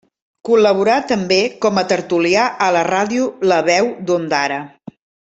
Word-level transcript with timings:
Col·laborà 0.47 0.93
també 1.11 1.37
com 1.65 1.77
a 1.81 1.85
tertulià 1.93 2.45
a 2.69 2.71
la 2.79 2.81
ràdio 2.91 3.29
la 3.53 3.61
Veu 3.69 3.93
d'Ondara. 4.09 4.59